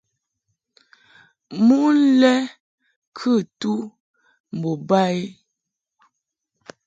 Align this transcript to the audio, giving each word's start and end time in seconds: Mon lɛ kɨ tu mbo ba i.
Mon 1.67 1.95
lɛ 2.21 2.33
kɨ 3.17 3.31
tu 3.59 3.73
mbo 4.55 4.71
ba 4.87 4.99
i. 5.19 5.23